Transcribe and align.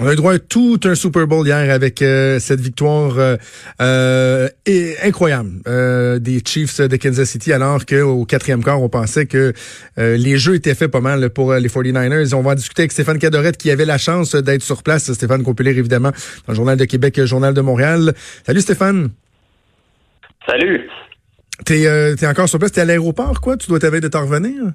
On 0.00 0.06
a 0.06 0.12
eu 0.12 0.16
droit 0.16 0.34
à 0.34 0.38
tout 0.38 0.78
un 0.84 0.94
Super 0.94 1.26
Bowl 1.26 1.44
hier 1.44 1.72
avec 1.72 2.02
euh, 2.02 2.38
cette 2.38 2.60
victoire 2.60 3.18
euh, 3.18 3.36
euh 3.80 4.48
incroyable 5.02 5.50
euh, 5.66 6.20
des 6.20 6.40
Chiefs 6.44 6.80
de 6.80 6.96
Kansas 6.96 7.28
City, 7.28 7.52
alors 7.52 7.84
qu'au 7.84 8.24
quatrième 8.24 8.62
quart, 8.62 8.80
on 8.80 8.88
pensait 8.88 9.26
que 9.26 9.52
les 9.96 10.38
jeux 10.38 10.54
étaient 10.54 10.76
faits 10.76 10.90
pas 10.90 11.00
mal 11.00 11.30
pour 11.30 11.52
les 11.54 11.68
49ers. 11.68 12.32
On 12.34 12.42
va 12.42 12.52
en 12.52 12.54
discuter 12.54 12.82
avec 12.82 12.92
Stéphane 12.92 13.18
Cadorette, 13.18 13.56
qui 13.56 13.72
avait 13.72 13.84
la 13.84 13.98
chance 13.98 14.36
d'être 14.36 14.62
sur 14.62 14.84
place. 14.84 15.12
Stéphane 15.12 15.42
qu'on 15.42 15.54
évidemment, 15.54 16.10
dans 16.10 16.52
le 16.52 16.54
Journal 16.54 16.76
de 16.76 16.84
Québec, 16.84 17.24
Journal 17.24 17.52
de 17.52 17.60
Montréal. 17.60 18.14
Salut 18.46 18.60
Stéphane. 18.60 19.10
Salut. 20.46 20.88
T'es 21.64 21.82
es 21.82 22.26
encore 22.26 22.48
sur 22.48 22.60
place? 22.60 22.72
T'es 22.72 22.82
à 22.82 22.84
l'aéroport, 22.84 23.40
quoi? 23.40 23.56
Tu 23.56 23.66
dois 23.66 23.80
t'avoir 23.80 24.00
de 24.00 24.08
t'en 24.08 24.26
revenir? 24.26 24.72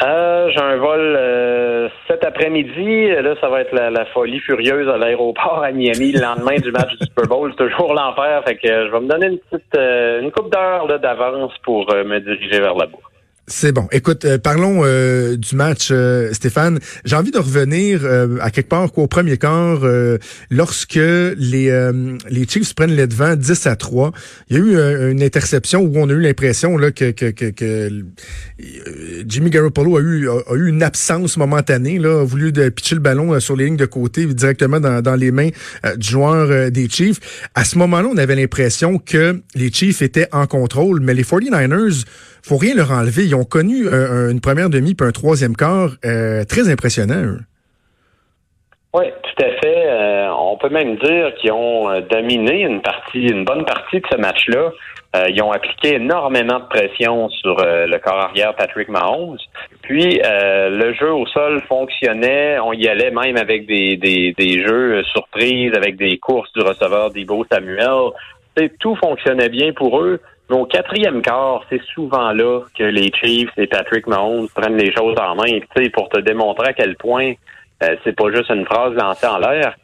Euh, 0.00 0.48
j'ai 0.50 0.60
un 0.60 0.76
vol 0.76 1.00
euh, 1.00 1.88
cet 2.06 2.24
après-midi. 2.24 3.08
Là, 3.08 3.34
ça 3.40 3.48
va 3.48 3.62
être 3.62 3.74
la, 3.74 4.04
folie 4.06 4.38
furieuse 4.40 4.88
à 4.88 4.96
l'aéroport 4.96 5.62
à 5.64 5.72
Miami 5.72 6.12
le 6.12 6.20
lendemain 6.20 6.56
du 6.56 6.70
match 6.70 6.90
du 6.98 7.06
Super 7.06 7.26
Bowl. 7.26 7.54
Toujours 7.56 7.94
l'enfer. 7.94 8.42
Fait 8.46 8.56
que 8.56 8.68
je 8.68 8.92
vais 8.92 9.00
me 9.00 9.08
donner 9.08 9.26
une 9.26 9.38
petite 9.38 9.74
euh, 9.76 10.20
une 10.20 10.30
coupe 10.30 10.52
d'heure 10.52 10.86
d'avance 11.00 11.52
pour 11.64 11.92
me 11.92 12.18
diriger 12.20 12.60
vers 12.60 12.74
là-bas. 12.74 13.07
C'est 13.50 13.72
bon. 13.72 13.88
Écoute, 13.92 14.26
euh, 14.26 14.36
parlons 14.36 14.82
euh, 14.84 15.36
du 15.36 15.56
match, 15.56 15.88
euh, 15.90 16.34
Stéphane. 16.34 16.80
J'ai 17.06 17.16
envie 17.16 17.30
de 17.30 17.38
revenir 17.38 18.04
à 18.42 18.50
quelque 18.50 18.68
part 18.68 18.96
au 18.98 19.06
premier 19.06 19.38
quart, 19.38 19.80
lorsque 20.50 20.94
les 20.94 21.90
les 22.28 22.46
Chiefs 22.46 22.74
prennent 22.74 22.94
les 22.94 23.06
devants 23.06 23.36
10 23.36 23.66
à 23.66 23.76
3. 23.76 24.12
Il 24.50 24.56
y 24.56 24.60
a 24.60 24.62
eu 24.62 25.10
une 25.10 25.22
interception 25.22 25.80
où 25.80 25.92
on 25.96 26.08
a 26.08 26.12
eu 26.12 26.20
l'impression 26.20 26.76
là 26.76 26.90
que, 26.90 27.10
que, 27.10 27.30
que, 27.30 28.04
Jimmy 29.26 29.50
Garoppolo 29.50 29.96
a 29.96 30.00
eu 30.00 30.28
a, 30.28 30.54
eu 30.54 30.68
une 30.68 30.82
absence 30.82 31.36
momentanée, 31.36 31.98
là, 31.98 32.20
a 32.20 32.24
voulu 32.24 32.52
pitcher 32.52 32.96
le 32.96 33.00
ballon 33.00 33.38
sur 33.40 33.56
les 33.56 33.66
lignes 33.66 33.76
de 33.76 33.86
côté 33.86 34.26
directement 34.26 34.80
dans, 34.80 35.00
dans 35.00 35.16
les 35.16 35.30
mains 35.30 35.50
du 35.96 36.08
joueur 36.08 36.70
des 36.70 36.88
Chiefs. 36.88 37.20
À 37.54 37.64
ce 37.64 37.78
moment-là, 37.78 38.08
on 38.12 38.18
avait 38.18 38.36
l'impression 38.36 38.98
que 38.98 39.40
les 39.54 39.72
Chiefs 39.72 40.02
étaient 40.02 40.28
en 40.32 40.46
contrôle, 40.46 41.00
mais 41.00 41.14
les 41.14 41.24
49ers 41.24 42.04
faut 42.48 42.56
rien 42.56 42.74
leur 42.74 42.90
enlever. 42.90 43.24
Ils 43.24 43.34
ont 43.34 43.44
connu 43.44 43.86
une 43.86 44.40
première 44.40 44.70
demi 44.70 44.94
puis 44.94 45.06
un 45.06 45.12
troisième 45.12 45.56
quart 45.56 45.90
euh, 46.04 46.44
très 46.44 46.70
impressionnant. 46.70 47.36
Oui, 48.94 49.04
tout 49.22 49.44
à 49.44 49.50
fait. 49.60 49.86
Euh, 49.86 50.32
on 50.32 50.56
peut 50.56 50.70
même 50.70 50.96
dire 50.96 51.34
qu'ils 51.34 51.52
ont 51.52 51.90
euh, 51.90 52.00
dominé 52.00 52.62
une 52.62 52.80
partie, 52.80 53.26
une 53.26 53.44
bonne 53.44 53.64
partie 53.66 54.00
de 54.00 54.06
ce 54.10 54.16
match-là. 54.16 54.72
ils 55.28 55.42
ont 55.42 55.52
appliqué 55.52 55.96
énormément 55.96 56.58
de 56.60 56.68
pression 56.68 57.28
sur 57.28 57.56
le 57.58 57.98
corps 57.98 58.20
arrière 58.20 58.54
Patrick 58.54 58.88
Mahomes. 58.88 59.38
Puis 59.82 60.20
le 60.22 60.94
jeu 60.94 61.12
au 61.12 61.26
sol 61.26 61.62
fonctionnait. 61.68 62.58
On 62.60 62.72
y 62.72 62.88
allait 62.88 63.10
même 63.10 63.36
avec 63.36 63.66
des, 63.66 63.96
des, 63.96 64.66
jeux 64.66 65.02
surprises, 65.04 65.72
avec 65.74 65.96
des 65.96 66.18
courses 66.18 66.52
du 66.54 66.62
receveur 66.62 67.10
Debo 67.10 67.44
Samuel. 67.50 68.12
tout 68.80 68.96
fonctionnait 68.96 69.48
bien 69.48 69.72
pour 69.72 70.00
eux. 70.00 70.20
Mais 70.50 70.56
au 70.56 70.64
quatrième 70.64 71.20
quart, 71.20 71.62
c'est 71.68 71.82
souvent 71.94 72.32
là 72.32 72.62
que 72.76 72.84
les 72.84 73.10
Chiefs 73.12 73.50
et 73.56 73.66
Patrick 73.66 74.06
Mahomes 74.06 74.48
prennent 74.54 74.76
les 74.76 74.92
choses 74.94 75.16
en 75.20 75.34
main. 75.34 75.44
Et, 75.46 75.90
pour 75.90 76.08
te 76.08 76.20
démontrer 76.20 76.68
à 76.68 76.72
quel 76.72 76.96
point 76.96 77.32
euh, 77.82 77.96
c'est 78.02 78.16
pas 78.16 78.30
juste 78.32 78.50
une 78.50 78.64
phrase 78.64 78.94
lancée 78.94 79.26
en 79.26 79.38
l'air. 79.38 79.76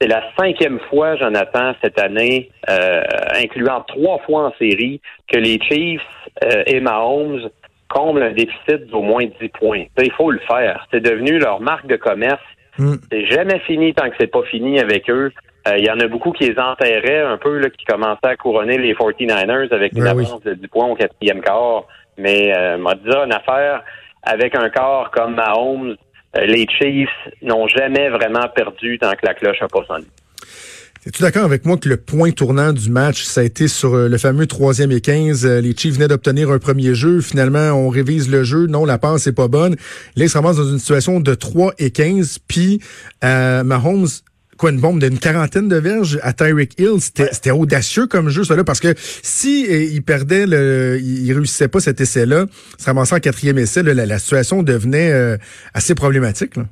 C'est 0.00 0.08
la 0.08 0.22
cinquième 0.38 0.78
fois, 0.90 1.16
Jonathan, 1.16 1.72
cette 1.82 1.98
année, 1.98 2.50
euh, 2.68 3.02
incluant 3.34 3.82
trois 3.82 4.18
fois 4.20 4.48
en 4.48 4.52
série, 4.58 5.00
que 5.28 5.38
les 5.38 5.58
Chiefs 5.62 6.02
euh, 6.44 6.62
et 6.66 6.80
Mahomes 6.80 7.48
comblent 7.88 8.22
un 8.22 8.32
déficit 8.32 8.86
d'au 8.90 9.00
moins 9.00 9.24
10 9.40 9.48
points. 9.48 9.84
Il 9.98 10.12
faut 10.12 10.30
le 10.30 10.40
faire. 10.40 10.86
C'est 10.90 11.00
devenu 11.00 11.38
leur 11.38 11.60
marque 11.60 11.86
de 11.86 11.96
commerce. 11.96 12.42
Mm. 12.78 12.94
C'est 13.10 13.26
jamais 13.26 13.58
fini 13.60 13.94
tant 13.94 14.10
que 14.10 14.16
c'est 14.18 14.26
pas 14.26 14.42
fini 14.42 14.80
avec 14.80 15.08
eux. 15.08 15.32
Euh, 15.66 15.78
il 15.78 15.84
y 15.84 15.90
en 15.90 15.98
a 15.98 16.06
beaucoup 16.06 16.32
qui 16.32 16.48
les 16.48 16.58
enterraient 16.58 17.22
un 17.22 17.38
peu, 17.38 17.58
là, 17.58 17.70
qui 17.70 17.84
commençaient 17.84 18.28
à 18.28 18.36
couronner 18.36 18.78
les 18.78 18.94
49ers 18.94 19.72
avec 19.72 19.92
une 19.94 20.06
avance 20.06 20.40
de 20.42 20.54
10 20.54 20.68
points 20.68 20.86
au 20.86 20.94
quatrième 20.94 21.40
quart. 21.40 21.86
Mais 22.18 22.56
euh, 22.56 22.78
m'a 22.78 22.94
dit 22.94 23.08
une 23.08 23.32
affaire 23.32 23.82
avec 24.22 24.54
un 24.54 24.68
corps 24.70 25.10
comme 25.10 25.34
Mahomes, 25.34 25.96
euh, 26.36 26.46
les 26.46 26.66
Chiefs 26.66 27.08
n'ont 27.42 27.68
jamais 27.68 28.08
vraiment 28.08 28.48
perdu 28.54 28.98
tant 28.98 29.12
que 29.12 29.24
la 29.24 29.34
cloche 29.34 29.60
n'a 29.60 29.68
pas 29.68 29.84
sonné. 29.86 30.06
Es-tu 31.06 31.22
d'accord 31.22 31.44
avec 31.44 31.64
moi 31.64 31.76
que 31.76 31.88
le 31.88 31.98
point 31.98 32.32
tournant 32.32 32.72
du 32.72 32.90
match, 32.90 33.22
ça 33.22 33.42
a 33.42 33.44
été 33.44 33.68
sur 33.68 33.94
euh, 33.94 34.08
le 34.08 34.18
fameux 34.18 34.48
troisième 34.48 34.90
et 34.90 35.00
15? 35.00 35.46
Les 35.46 35.76
Chiefs 35.76 35.94
venaient 35.94 36.08
d'obtenir 36.08 36.50
un 36.50 36.58
premier 36.58 36.96
jeu. 36.96 37.20
Finalement, 37.20 37.70
on 37.72 37.88
révise 37.88 38.28
le 38.28 38.42
jeu. 38.42 38.66
Non, 38.66 38.84
la 38.84 38.98
passe 38.98 39.26
n'est 39.26 39.32
pas 39.32 39.46
bonne. 39.46 39.76
Là, 40.16 40.24
ils 40.24 40.28
se 40.28 40.36
ramassent 40.36 40.56
dans 40.56 40.68
une 40.68 40.80
situation 40.80 41.20
de 41.20 41.34
3 41.34 41.74
et 41.78 41.92
15. 41.92 42.38
Puis, 42.48 42.80
Mahomes 43.22 44.08
quoi 44.56 44.70
une 44.70 44.80
bombe 44.80 45.00
d'une 45.00 45.18
quarantaine 45.18 45.68
de 45.68 45.76
verges 45.76 46.18
à 46.22 46.32
Tyreek 46.32 46.78
Hill, 46.78 47.00
c'était 47.00 47.50
audacieux 47.50 48.06
comme 48.06 48.28
jeu 48.28 48.44
ça 48.44 48.56
là 48.56 48.64
parce 48.64 48.80
que 48.80 48.94
si 48.96 49.66
euh, 49.68 49.84
il 49.92 50.02
perdait 50.02 50.46
le 50.46 50.98
il, 51.00 51.32
réussissait 51.32 51.68
pas 51.68 51.80
cet 51.80 52.00
essai 52.00 52.26
là, 52.26 52.46
ça 52.78 52.92
ramassait 52.92 53.16
en 53.16 53.20
quatrième 53.20 53.58
essai 53.58 53.82
la, 53.82 54.18
situation 54.18 54.62
devenait 54.62 55.12
euh, 55.12 55.36
assez 55.74 55.94
problématique 55.94 56.56
là. 56.56 56.64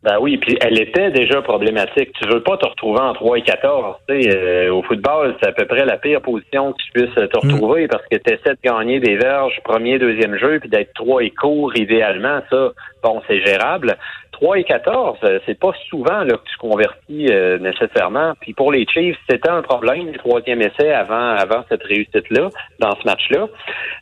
Ben 0.00 0.16
oui, 0.20 0.36
puis 0.36 0.56
elle 0.60 0.80
était 0.80 1.10
déjà 1.10 1.42
problématique. 1.42 2.12
Tu 2.22 2.28
veux 2.28 2.40
pas 2.40 2.56
te 2.56 2.64
retrouver 2.64 3.00
en 3.00 3.14
3 3.14 3.38
et 3.38 3.42
14. 3.42 3.96
Euh, 4.08 4.70
au 4.70 4.82
football, 4.84 5.34
c'est 5.40 5.48
à 5.48 5.52
peu 5.52 5.66
près 5.66 5.84
la 5.84 5.96
pire 5.96 6.22
position 6.22 6.72
que 6.72 6.78
tu 6.82 6.92
puisses 6.92 7.14
te 7.14 7.46
mm. 7.46 7.50
retrouver 7.50 7.88
parce 7.88 8.04
que 8.06 8.16
tu 8.16 8.32
essaies 8.32 8.54
de 8.54 8.60
gagner 8.62 9.00
des 9.00 9.16
verges 9.16 9.60
premier, 9.64 9.98
deuxième 9.98 10.38
jeu, 10.38 10.60
puis 10.60 10.68
d'être 10.68 10.94
3 10.94 11.24
et 11.24 11.30
court 11.30 11.76
idéalement. 11.76 12.40
Ça, 12.48 12.70
bon, 13.02 13.20
c'est 13.26 13.44
gérable. 13.44 13.96
3 14.40 14.58
et 14.58 14.64
14, 14.64 15.18
euh, 15.24 15.40
c'est 15.46 15.58
pas 15.58 15.72
souvent 15.88 16.22
là, 16.22 16.34
que 16.34 16.48
tu 16.48 16.56
convertis 16.58 17.26
euh, 17.28 17.58
nécessairement. 17.58 18.34
Puis 18.40 18.54
pour 18.54 18.70
les 18.70 18.86
Chiefs, 18.86 19.16
c'était 19.28 19.50
un 19.50 19.62
problème, 19.62 20.12
le 20.12 20.18
troisième 20.18 20.62
essai 20.62 20.92
avant, 20.92 21.30
avant 21.30 21.64
cette 21.68 21.82
réussite-là, 21.82 22.48
dans 22.78 22.94
ce 22.94 23.04
match-là. 23.04 23.48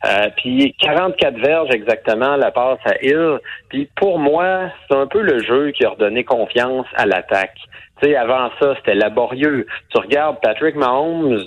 Euh, 0.04 0.28
puis 0.36 0.74
44 0.78 1.38
verges 1.38 1.70
exactement, 1.72 2.36
la 2.36 2.50
passe 2.50 2.78
à 2.84 3.02
Hill. 3.02 3.38
Puis 3.70 3.88
pour 3.96 4.18
moi, 4.18 4.70
c'est 4.88 4.96
un 4.96 5.06
peu 5.06 5.22
le 5.22 5.42
jeu 5.42 5.70
qui 5.70 5.86
a 5.86 5.90
redonné 5.90 6.22
confiance 6.22 6.86
à 6.96 7.06
l'attaque. 7.06 7.56
Tu 8.02 8.08
sais, 8.08 8.16
avant 8.16 8.50
ça, 8.60 8.74
c'était 8.76 8.94
laborieux. 8.94 9.66
Tu 9.88 9.98
regardes 9.98 10.38
Patrick 10.42 10.76
Mahomes, 10.76 11.44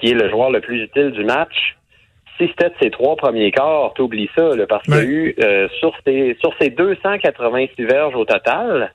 qui 0.00 0.10
est 0.10 0.14
le 0.14 0.30
joueur 0.30 0.50
le 0.50 0.60
plus 0.60 0.84
utile 0.84 1.10
du 1.10 1.24
match, 1.24 1.76
si 2.38 2.48
c'était 2.48 2.70
de 2.70 2.74
ses 2.80 2.90
trois 2.90 3.16
premiers 3.16 3.50
quarts, 3.50 3.92
t'oublies 3.94 4.30
ça, 4.36 4.50
parce 4.68 4.82
qu'il 4.84 4.94
y 4.94 4.98
a 4.98 5.04
eu 5.04 5.34
euh, 5.40 5.68
sur 5.78 5.92
ses 6.04 6.36
sur 6.40 6.52
ses 6.60 6.70
286 6.70 7.84
verges 7.84 8.14
au 8.14 8.24
total 8.24 8.92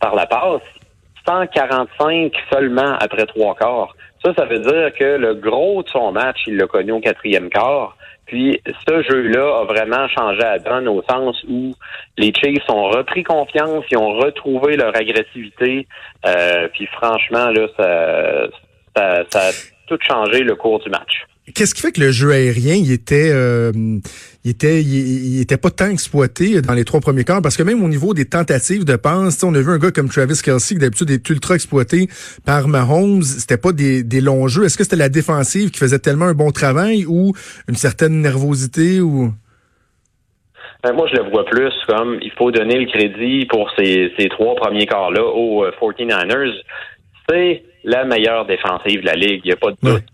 par 0.00 0.14
la 0.14 0.26
passe, 0.26 0.62
145 1.26 2.32
seulement 2.52 2.96
après 3.00 3.26
trois 3.26 3.54
quarts. 3.54 3.94
Ça, 4.24 4.34
ça 4.34 4.44
veut 4.44 4.58
dire 4.58 4.92
que 4.98 5.16
le 5.16 5.34
gros 5.34 5.82
de 5.82 5.88
son 5.88 6.12
match, 6.12 6.38
il 6.46 6.56
l'a 6.56 6.66
connu 6.66 6.92
au 6.92 7.00
quatrième 7.00 7.48
quart. 7.48 7.96
Puis 8.26 8.60
ce 8.88 9.02
jeu-là 9.02 9.60
a 9.60 9.64
vraiment 9.64 10.06
changé 10.08 10.42
à 10.42 10.58
donne 10.58 10.88
au 10.88 11.02
sens 11.02 11.42
où 11.48 11.74
les 12.16 12.32
Chiefs 12.32 12.68
ont 12.68 12.88
repris 12.88 13.24
confiance, 13.24 13.84
ils 13.90 13.98
ont 13.98 14.12
retrouvé 14.12 14.76
leur 14.76 14.94
agressivité. 14.96 15.86
Euh, 16.26 16.68
puis 16.72 16.86
franchement, 16.86 17.50
là, 17.50 17.66
ça, 17.76 19.24
ça 19.30 19.40
a 19.40 19.50
tout 19.88 19.98
changé 20.06 20.44
le 20.44 20.54
cours 20.54 20.78
du 20.80 20.90
match. 20.90 21.26
Qu'est-ce 21.54 21.74
qui 21.74 21.82
fait 21.82 21.92
que 21.92 22.00
le 22.00 22.10
jeu 22.10 22.32
aérien, 22.32 22.74
il 22.74 22.92
était, 22.92 23.30
euh, 23.32 23.72
il 24.44 24.50
était, 24.50 24.82
il, 24.82 25.40
était 25.40 25.56
pas 25.56 25.70
tant 25.70 25.88
exploité 25.88 26.60
dans 26.62 26.74
les 26.74 26.84
trois 26.84 27.00
premiers 27.00 27.24
quarts? 27.24 27.42
Parce 27.42 27.56
que 27.56 27.62
même 27.62 27.82
au 27.82 27.88
niveau 27.88 28.14
des 28.14 28.24
tentatives 28.24 28.84
de 28.84 28.96
passe, 28.96 29.42
on 29.42 29.54
a 29.54 29.60
vu 29.60 29.70
un 29.70 29.78
gars 29.78 29.90
comme 29.90 30.08
Travis 30.08 30.40
Kelsey 30.42 30.74
qui 30.74 30.80
d'habitude 30.80 31.10
est 31.10 31.28
ultra 31.30 31.54
exploité 31.54 32.08
par 32.44 32.68
Mahomes. 32.68 33.22
C'était 33.22 33.56
pas 33.56 33.72
des, 33.72 34.02
des 34.02 34.20
longs 34.20 34.48
jeux. 34.48 34.64
Est-ce 34.64 34.76
que 34.76 34.84
c'était 34.84 34.96
la 34.96 35.08
défensive 35.08 35.70
qui 35.70 35.78
faisait 35.78 35.98
tellement 35.98 36.26
un 36.26 36.34
bon 36.34 36.50
travail 36.50 37.04
ou 37.06 37.32
une 37.68 37.76
certaine 37.76 38.20
nervosité 38.20 39.00
ou? 39.00 39.32
Ben, 40.82 40.94
moi, 40.94 41.06
je 41.12 41.16
le 41.16 41.30
vois 41.30 41.44
plus 41.44 41.72
comme 41.88 42.18
il 42.22 42.32
faut 42.32 42.50
donner 42.50 42.78
le 42.78 42.86
crédit 42.86 43.44
pour 43.46 43.70
ces, 43.76 44.12
ces 44.18 44.28
trois 44.28 44.54
premiers 44.54 44.86
quarts-là 44.86 45.24
aux 45.24 45.66
49ers. 45.66 46.34
Euh, 46.34 46.52
C'est 47.28 47.64
la 47.84 48.04
meilleure 48.04 48.46
défensive 48.46 49.02
de 49.02 49.06
la 49.06 49.14
Ligue, 49.14 49.42
il 49.44 49.48
n'y 49.48 49.52
a 49.52 49.56
pas 49.56 49.70
de 49.70 49.76
doute. 49.82 50.04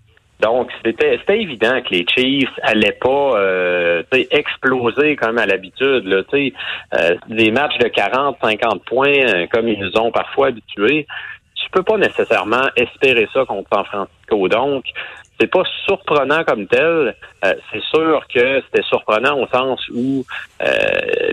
Donc, 0.41 0.71
c'était 0.85 1.19
évident 1.29 1.81
que 1.81 1.95
les 1.95 2.05
Chiefs 2.07 2.51
allaient 2.63 2.99
pas 3.01 3.39
euh, 3.39 4.03
exploser 4.31 5.17
comme 5.17 5.39
à 5.39 5.47
l'habitude. 5.47 6.05
Euh, 6.07 7.17
des 7.29 7.51
matchs 7.51 7.79
de 7.79 7.89
40, 7.89 8.37
50 8.43 8.85
points, 8.85 9.09
euh, 9.09 9.47
comme 9.51 9.67
ils 9.69 9.79
nous 9.79 9.99
ont 9.99 10.11
parfois 10.11 10.49
habitués, 10.49 11.07
tu 11.55 11.71
peux 11.71 11.83
pas 11.83 11.97
nécessairement 11.97 12.69
espérer 12.77 13.27
ça 13.33 13.45
contre 13.47 13.69
San 13.73 13.85
Francisco. 13.85 14.49
Donc, 14.49 14.85
c'est 15.39 15.51
pas 15.51 15.63
surprenant 15.85 16.45
comme 16.45 16.67
tel. 16.67 17.15
Euh, 17.45 17.55
c'est 17.73 17.83
sûr 17.83 18.25
que 18.33 18.63
c'était 18.63 18.83
surprenant 18.89 19.39
au 19.39 19.47
sens 19.49 19.81
où 19.95 20.25
euh, 20.63 20.67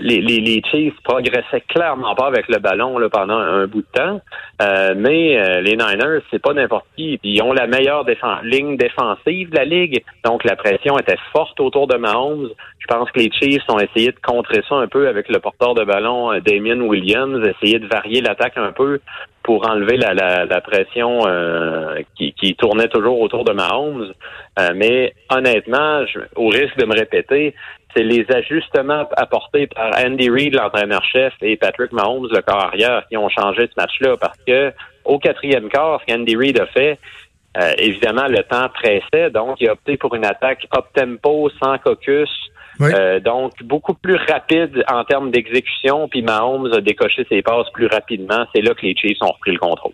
les, 0.00 0.20
les, 0.20 0.40
les, 0.40 0.62
Chiefs 0.70 1.00
progressaient 1.02 1.62
clairement 1.68 2.14
pas 2.14 2.26
avec 2.26 2.48
le 2.48 2.58
ballon 2.58 2.98
là, 2.98 3.08
pendant 3.08 3.38
un, 3.38 3.66
bout 3.66 3.82
de 3.82 3.86
temps. 3.92 4.20
Euh, 4.62 4.94
mais 4.96 5.62
les 5.62 5.76
Niners, 5.76 6.20
c'est 6.30 6.40
pas 6.40 6.52
n'importe 6.52 6.86
qui. 6.96 7.18
Puis 7.18 7.32
ils 7.34 7.42
ont 7.42 7.52
la 7.52 7.66
meilleure 7.66 8.04
ligne 8.42 8.76
défensive 8.76 9.50
de 9.50 9.56
la 9.56 9.64
ligue. 9.64 10.04
Donc 10.24 10.44
la 10.44 10.56
pression 10.56 10.98
était 10.98 11.18
forte 11.32 11.58
autour 11.60 11.86
de 11.86 11.96
Mahomes. 11.96 12.50
Je 12.78 12.86
pense 12.86 13.10
que 13.10 13.18
les 13.18 13.30
Chiefs 13.32 13.62
ont 13.68 13.78
essayé 13.78 14.12
de 14.12 14.18
contrer 14.22 14.62
ça 14.68 14.74
un 14.76 14.86
peu 14.86 15.08
avec 15.08 15.28
le 15.28 15.38
porteur 15.38 15.74
de 15.74 15.84
ballon 15.84 16.38
Damien 16.40 16.80
Williams, 16.80 17.46
essayer 17.46 17.78
de 17.78 17.86
varier 17.86 18.20
l'attaque 18.20 18.58
un 18.58 18.72
peu 18.72 19.00
pour 19.44 19.68
enlever 19.68 19.98
la, 19.98 20.14
la, 20.14 20.46
la 20.46 20.60
pression 20.62 21.20
euh, 21.26 22.00
qui, 22.16 22.32
qui, 22.32 22.56
tournait 22.56 22.88
toujours 22.88 23.20
autour 23.20 23.44
de 23.44 23.52
Mahomes. 23.52 24.12
Euh, 24.58 24.70
mais 24.74 25.12
honnêtement, 25.30 26.04
je, 26.06 26.20
au 26.34 26.48
risque 26.48 26.76
de 26.78 26.86
me 26.86 26.94
répéter, 26.94 27.54
c'est 27.94 28.02
les 28.02 28.26
ajustements 28.32 29.06
apportés 29.16 29.66
par 29.66 29.90
Andy 30.02 30.30
Reid, 30.30 30.54
l'entraîneur-chef, 30.54 31.34
et 31.42 31.56
Patrick 31.56 31.92
Mahomes, 31.92 32.26
le 32.32 32.40
corps 32.40 32.64
arrière, 32.64 33.04
qui 33.08 33.18
ont 33.18 33.28
changé 33.28 33.68
ce 33.68 33.80
match-là. 33.80 34.16
Parce 34.16 34.38
que 34.46 34.72
au 35.04 35.18
quatrième 35.18 35.68
quart, 35.68 36.00
ce 36.00 36.12
qu'Andy 36.12 36.36
Reid 36.36 36.58
a 36.58 36.66
fait, 36.66 36.98
euh, 37.58 37.72
évidemment, 37.78 38.26
le 38.26 38.42
temps 38.44 38.68
pressait, 38.70 39.30
donc 39.30 39.60
il 39.60 39.68
a 39.68 39.72
opté 39.72 39.98
pour 39.98 40.14
une 40.14 40.24
attaque 40.24 40.66
up-tempo, 40.74 41.50
sans 41.62 41.76
caucus, 41.78 42.30
euh, 42.80 43.20
donc, 43.20 43.52
beaucoup 43.62 43.94
plus 43.94 44.16
rapide 44.16 44.84
en 44.88 45.04
termes 45.04 45.30
d'exécution, 45.30 46.08
puis 46.08 46.22
Mahomes 46.22 46.72
a 46.72 46.80
décoché 46.80 47.24
ses 47.28 47.42
passes 47.42 47.70
plus 47.72 47.86
rapidement. 47.86 48.46
C'est 48.54 48.62
là 48.62 48.74
que 48.74 48.82
les 48.82 48.96
Chiefs 48.96 49.22
ont 49.22 49.32
repris 49.32 49.52
le 49.52 49.58
contrôle. 49.58 49.92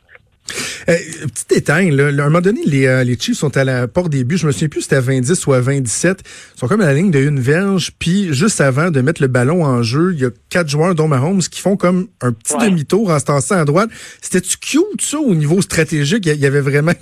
Euh, 0.89 0.97
petit 1.35 1.45
détail, 1.49 1.91
là, 1.91 2.07
à 2.07 2.09
un 2.09 2.13
moment 2.13 2.41
donné, 2.41 2.61
les, 2.65 2.87
euh, 2.87 3.05
les 3.05 3.19
Chiefs 3.19 3.39
sont 3.39 3.57
à 3.57 3.65
la 3.65 3.89
porte 3.89 4.11
des 4.11 4.25
buts. 4.25 4.39
Je 4.39 4.47
me 4.47 4.53
souviens 4.53 4.69
plus 4.69 4.81
si 4.81 4.85
c'était 4.85 4.97
à 4.97 5.01
20 5.01 5.47
ou 5.47 5.53
à 5.53 5.61
27. 5.61 6.21
Ils 6.57 6.59
sont 6.61 6.69
comme 6.69 6.81
à 6.81 6.87
la 6.87 6.95
ligne 6.95 7.11
de 7.11 7.19
une 7.19 7.41
verge. 7.41 7.93
Puis 7.99 8.33
juste 8.33 8.61
avant 8.61 8.91
de 8.91 9.01
mettre 9.01 9.21
le 9.21 9.29
ballon 9.29 9.65
en 9.65 9.83
jeu, 9.83 10.13
il 10.15 10.21
y 10.21 10.25
a 10.25 10.31
quatre 10.49 10.69
joueurs, 10.69 10.95
dont 10.95 11.09
Mahomes, 11.09 11.41
qui 11.41 11.61
font 11.61 11.77
comme 11.77 12.09
un 12.21 12.33
petit 12.33 12.57
demi-tour 12.57 13.11
en 13.11 13.19
se 13.19 13.25
tassant 13.25 13.57
à 13.57 13.65
droite. 13.65 13.91
C'était-tu 14.21 14.57
cute, 14.59 15.03
ça, 15.03 15.19
au 15.19 15.35
niveau 15.35 15.61
stratégique? 15.61 16.27
Il 16.27 16.37
y 16.37 16.47
avait 16.47 16.61
vraiment, 16.61 16.93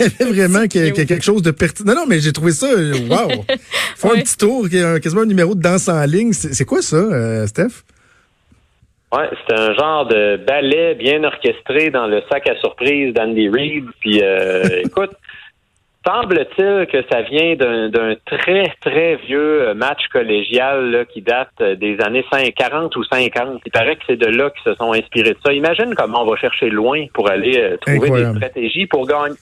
il 0.00 0.06
y 0.06 0.08
avait 0.08 0.32
vraiment 0.32 0.66
quelque 0.68 1.22
chose 1.22 1.42
de 1.42 1.50
pertinent. 1.50 1.94
Non, 1.94 2.02
non, 2.02 2.06
mais 2.06 2.20
j'ai 2.20 2.32
trouvé 2.32 2.52
ça, 2.52 2.66
euh, 2.66 2.92
wow! 3.08 3.30
Ils 3.50 3.58
font 3.96 4.12
un 4.12 4.20
petit 4.20 4.36
tour, 4.36 4.68
quasiment 4.68 5.22
un 5.22 5.26
numéro 5.26 5.54
de 5.54 5.60
danse 5.60 5.88
en 5.88 6.04
ligne. 6.04 6.32
C'est 6.32 6.64
quoi 6.64 6.82
ça, 6.82 7.46
Steph? 7.46 7.82
Ouais, 9.10 9.30
c'est 9.46 9.58
un 9.58 9.72
genre 9.72 10.06
de 10.06 10.36
ballet 10.36 10.94
bien 10.94 11.24
orchestré 11.24 11.90
dans 11.90 12.06
le 12.06 12.22
sac 12.30 12.46
à 12.48 12.56
surprise 12.56 13.14
d'Andy 13.14 13.48
Reid. 13.48 13.86
Puis, 14.00 14.20
euh, 14.22 14.64
écoute, 14.84 15.12
semble-t-il 16.06 16.86
que 16.86 17.02
ça 17.10 17.22
vient 17.22 17.56
d'un 17.56 18.14
très, 18.26 18.72
très 18.82 19.16
vieux 19.16 19.72
match 19.74 20.06
collégial 20.12 21.06
qui 21.10 21.22
date 21.22 21.62
des 21.62 21.98
années 22.00 22.24
40 22.56 22.94
ou 22.96 23.04
50. 23.04 23.62
Il 23.64 23.72
paraît 23.72 23.96
que 23.96 24.02
c'est 24.06 24.16
de 24.16 24.26
là 24.26 24.50
qu'ils 24.50 24.72
se 24.72 24.76
sont 24.76 24.92
inspirés 24.92 25.30
de 25.30 25.38
ça. 25.44 25.52
Imagine 25.54 25.94
comment 25.94 26.22
on 26.22 26.26
va 26.26 26.36
chercher 26.36 26.68
loin 26.68 27.06
pour 27.14 27.30
aller 27.30 27.58
euh, 27.58 27.76
trouver 27.78 28.10
des 28.10 28.30
stratégies 28.32 28.86
pour 28.86 29.06
gagner 29.06 29.36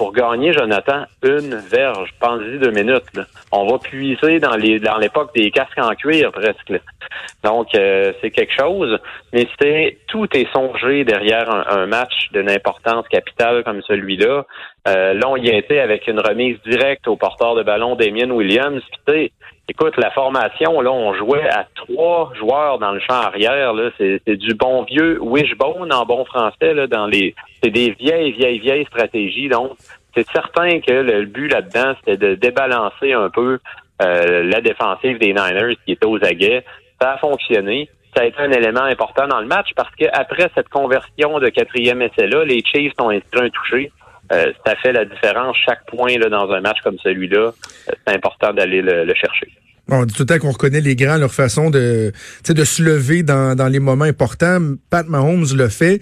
pour 0.00 0.14
gagner, 0.14 0.54
Jonathan, 0.54 1.04
une 1.22 1.56
verge. 1.56 2.14
Pensez-y 2.18 2.58
deux 2.58 2.70
minutes. 2.70 3.20
On 3.52 3.66
va 3.66 3.78
puiser 3.78 4.40
dans 4.40 4.56
les 4.56 4.80
dans 4.80 4.96
l'époque 4.96 5.34
des 5.34 5.50
casques 5.50 5.76
en 5.76 5.90
cuir 5.90 6.32
presque. 6.32 6.72
Donc 7.44 7.74
euh, 7.74 8.10
c'est 8.22 8.30
quelque 8.30 8.54
chose, 8.58 8.98
mais 9.34 9.46
c'est 9.60 9.98
tout 10.06 10.26
est 10.34 10.50
songé 10.54 11.04
derrière 11.04 11.50
un, 11.50 11.84
match 11.84 12.30
d'une 12.32 12.48
importance 12.48 13.06
capitale 13.08 13.62
comme 13.62 13.82
celui-là. 13.82 14.46
Euh, 14.88 15.12
là, 15.12 15.28
on 15.28 15.36
y 15.36 15.48
été 15.48 15.80
avec 15.80 16.06
une 16.08 16.20
remise 16.20 16.58
directe 16.66 17.06
au 17.06 17.16
porteur 17.16 17.54
de 17.54 17.62
ballon 17.62 17.96
Damien 17.96 18.30
Williams. 18.30 18.82
Puis, 19.06 19.30
écoute, 19.68 19.96
la 19.98 20.10
formation, 20.10 20.80
là, 20.80 20.90
on 20.90 21.12
jouait 21.14 21.48
à 21.48 21.66
trois 21.74 22.32
joueurs 22.38 22.78
dans 22.78 22.92
le 22.92 23.00
champ 23.00 23.20
arrière. 23.20 23.74
Là, 23.74 23.90
c'est, 23.98 24.22
du 24.26 24.54
bon 24.54 24.82
vieux 24.84 25.18
wishbone 25.20 25.92
en 25.92 26.04
bon 26.06 26.24
français. 26.24 26.72
Là, 26.72 26.86
dans 26.86 27.06
les, 27.06 27.34
c'est 27.62 27.70
des 27.70 27.90
vieilles, 27.90 28.32
vieilles, 28.32 28.58
vieilles 28.58 28.86
stratégies. 28.86 29.48
Donc, 29.48 29.72
c'est 30.14 30.26
certain 30.30 30.80
que 30.80 30.92
le 30.92 31.26
but 31.26 31.48
là-dedans, 31.48 31.94
c'était 31.98 32.16
de 32.16 32.34
débalancer 32.34 33.12
un 33.12 33.28
peu 33.28 33.58
euh, 34.02 34.44
la 34.44 34.60
défensive 34.60 35.18
des 35.18 35.34
Niners 35.34 35.76
qui 35.84 35.92
était 35.92 36.06
aux 36.06 36.22
aguets. 36.24 36.64
Ça 37.00 37.12
a 37.12 37.18
fonctionné. 37.18 37.88
Ça 38.16 38.22
a 38.22 38.24
été 38.24 38.38
un 38.40 38.50
élément 38.50 38.82
important 38.82 39.28
dans 39.28 39.40
le 39.40 39.46
match 39.46 39.68
parce 39.76 39.94
qu'après 39.94 40.50
cette 40.54 40.68
conversion 40.68 41.38
de 41.38 41.48
quatrième 41.48 42.02
essai-là, 42.02 42.44
les 42.44 42.62
Chiefs 42.64 42.94
ont 42.98 43.10
inscrit 43.10 43.46
un 43.46 43.50
touché. 43.50 43.92
Euh, 44.32 44.52
ça 44.64 44.76
fait 44.76 44.92
la 44.92 45.04
différence. 45.04 45.56
Chaque 45.64 45.84
point 45.86 46.16
là, 46.18 46.28
dans 46.28 46.50
un 46.50 46.60
match 46.60 46.80
comme 46.82 46.98
celui-là, 46.98 47.38
euh, 47.38 47.92
c'est 48.06 48.14
important 48.14 48.52
d'aller 48.52 48.82
le, 48.82 49.14
chercher. 49.14 49.50
On 49.88 50.04
dit 50.04 50.14
tout 50.14 50.22
le 50.22 50.26
temps 50.26 50.38
qu'on 50.38 50.52
reconnaît 50.52 50.80
les 50.80 50.96
grands, 50.96 51.16
leur 51.16 51.34
façon 51.34 51.70
de, 51.70 52.12
de 52.48 52.64
se 52.64 52.82
lever 52.82 53.22
dans, 53.22 53.54
dans 53.54 53.68
les 53.68 53.80
moments 53.80 54.04
importants. 54.04 54.60
Pat 54.90 55.06
Mahomes 55.08 55.46
le 55.54 55.68
fait. 55.68 56.00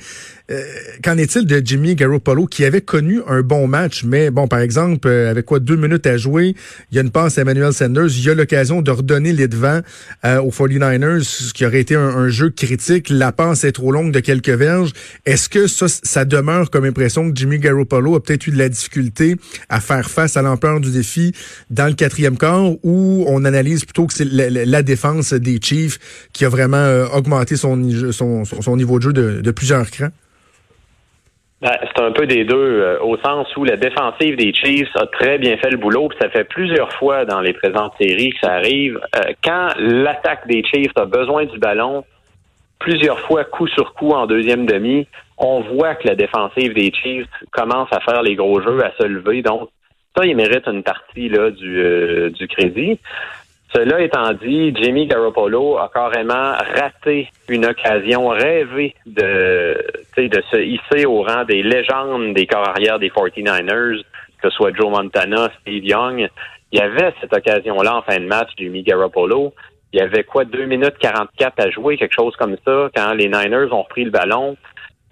Euh, 0.51 0.63
qu'en 1.03 1.19
est-il 1.19 1.45
de 1.45 1.61
Jimmy 1.63 1.95
Garoppolo 1.95 2.47
qui 2.47 2.65
avait 2.65 2.81
connu 2.81 3.21
un 3.27 3.43
bon 3.43 3.67
match, 3.67 4.05
mais 4.05 4.31
bon, 4.31 4.49
par 4.49 4.61
exemple, 4.61 5.07
euh, 5.07 5.31
avec 5.31 5.45
quoi 5.45 5.61
deux 5.61 5.77
minutes 5.77 6.07
à 6.07 6.17
jouer, 6.17 6.55
il 6.91 6.95
y 6.95 6.99
a 6.99 7.03
une 7.03 7.11
passe 7.11 7.37
à 7.37 7.43
Emmanuel 7.43 7.75
Sanders, 7.75 8.09
il 8.17 8.25
y 8.25 8.31
a 8.31 8.35
l'occasion 8.35 8.81
de 8.81 8.91
redonner 8.91 9.35
les 9.35 9.47
devants 9.47 9.83
euh, 10.25 10.41
aux 10.41 10.51
49ers, 10.51 11.21
ce 11.21 11.53
qui 11.53 11.67
aurait 11.67 11.81
été 11.81 11.97
un, 11.97 12.29
jeu 12.29 12.49
critique. 12.49 13.11
La 13.11 13.31
passe 13.31 13.65
est 13.65 13.73
trop 13.73 13.93
longue 13.93 14.11
de 14.11 14.21
quelques 14.21 14.49
verges. 14.49 14.93
Est-ce 15.27 15.51
que 15.51 15.67
ça, 15.67 15.87
ça 15.89 16.25
demeure 16.25 16.71
comme 16.71 16.87
impression 16.87 17.31
que 17.31 17.37
Jimmy 17.37 17.59
Garoppolo 17.59 18.15
a 18.15 18.23
peut-être 18.23 18.47
eu 18.47 18.51
de 18.51 18.59
la 18.59 18.71
difficulté 18.71 19.37
à 19.69 19.81
faire 19.81 20.09
face 20.09 20.39
à 20.39 20.43
l'ampleur 20.43 20.81
du 20.81 20.91
défi 20.91 21.33
dans 21.69 21.87
le 21.87 21.95
quatrième 21.95 22.39
quart, 22.39 22.71
ou 22.83 23.25
on 23.29 23.45
analyse 23.45 23.78
plutôt 23.85 24.07
que 24.07 24.15
c'est 24.15 24.25
la, 24.25 24.83
défense 24.83 25.33
des 25.33 25.59
Chiefs 25.61 26.29
qui 26.33 26.45
a 26.45 26.49
vraiment 26.49 27.05
augmenté 27.15 27.57
son, 27.57 27.77
niveau 27.77 28.99
de 28.99 29.03
jeu 29.03 29.13
de, 29.13 29.51
plusieurs 29.51 29.91
crans? 29.91 30.11
Ben, 31.61 31.77
c'est 31.83 32.01
un 32.01 32.13
peu 32.13 32.27
des 32.27 32.45
deux, 32.45 32.57
euh, 32.57 33.01
au 33.01 33.17
sens 33.17 33.49
où 33.57 33.65
la 33.65 33.77
défensive 33.77 34.37
des 34.37 34.55
Chiefs 34.55 34.95
a 34.95 35.07
très 35.07 35.39
bien 35.39 35.57
fait 35.57 35.71
le 35.71 35.77
boulot, 35.77 36.09
ça 36.21 36.31
fait 36.31 36.45
plusieurs 36.45 36.93
fois 36.93 37.25
dans 37.25 37.41
les 37.41 37.53
présentes 37.53 37.95
séries 38.01 38.31
que 38.31 38.39
ça 38.41 38.53
arrive. 38.53 39.01
Euh, 39.17 39.33
quand 39.43 39.71
l'attaque 39.77 40.47
des 40.47 40.63
Chiefs 40.63 40.97
a 40.97 41.05
besoin 41.05 41.47
du 41.47 41.59
ballon, 41.59 42.05
plusieurs 42.79 43.19
fois 43.21 43.43
coup 43.45 43.67
sur 43.67 43.95
coup 43.95 44.11
en 44.11 44.29
deuxième 44.29 44.67
demi, 44.67 45.09
on 45.37 45.63
voit 45.63 45.97
que 45.97 46.07
la 46.07 46.15
défensive 46.15 46.75
des 46.75 46.93
Chiefs 46.93 47.27
commence 47.51 47.89
à 47.91 47.99
faire 48.01 48.23
les 48.23 48.37
gros 48.37 48.61
jeux, 48.61 48.85
à 48.85 48.93
se 48.97 49.05
lever. 49.05 49.43
Donc, 49.43 49.69
ça, 50.17 50.25
il 50.25 50.37
mérite 50.37 50.67
une 50.69 50.85
partie 50.85 51.29
là, 51.29 51.51
euh, 51.63 52.31
du 52.31 52.47
crédit. 52.47 53.01
Cela 53.75 54.01
étant 54.01 54.33
dit, 54.33 54.75
Jimmy 54.75 55.07
Garoppolo 55.07 55.77
a 55.77 55.91
carrément 55.93 56.53
raté 56.75 57.29
une 57.49 57.67
occasion 57.67 58.29
rêvée 58.29 58.95
de, 59.05 59.77
de 60.17 60.43
se 60.51 60.57
hisser 60.57 61.05
au 61.05 61.23
rang 61.23 61.45
des 61.45 61.63
légendes 61.63 62.33
des 62.33 62.47
corps 62.47 62.67
arrière 62.67 62.99
des 62.99 63.11
49ers, 63.11 64.03
que 64.41 64.49
ce 64.49 64.51
soit 64.51 64.75
Joe 64.75 64.91
Montana, 64.91 65.51
Steve 65.61 65.85
Young. 65.85 66.29
Il 66.73 66.79
y 66.79 66.83
avait 66.83 67.13
cette 67.21 67.35
occasion-là 67.35 67.97
en 67.97 68.03
fin 68.03 68.19
de 68.19 68.27
match, 68.27 68.49
Jimmy 68.57 68.83
Garoppolo. 68.83 69.53
Il 69.93 70.01
y 70.01 70.03
avait 70.03 70.25
quoi, 70.25 70.45
2 70.45 70.65
minutes 70.65 70.97
44 70.99 71.61
à 71.61 71.71
jouer, 71.71 71.99
quelque 71.99 72.15
chose 72.15 72.37
comme 72.37 72.57
ça, 72.65 72.89
quand 72.95 73.13
les 73.15 73.29
Niners 73.29 73.73
ont 73.73 73.85
pris 73.85 74.05
le 74.05 74.11
ballon. 74.11 74.57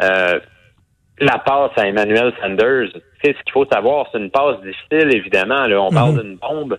Euh, 0.03 0.39
la 1.19 1.39
passe 1.39 1.73
à 1.77 1.87
Emmanuel 1.87 2.33
Sanders, 2.41 2.89
ce 3.23 3.43
qu'il 3.43 3.53
faut 3.53 3.67
savoir, 3.67 4.07
c'est 4.13 4.19
une 4.19 4.31
passe 4.31 4.61
difficile, 4.63 5.15
évidemment. 5.15 5.67
Là, 5.67 5.81
on 5.81 5.91
parle 5.91 6.13
mhm. 6.13 6.23
d'une 6.23 6.37
bombe. 6.37 6.79